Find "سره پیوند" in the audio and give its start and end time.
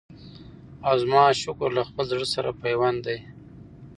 2.33-2.97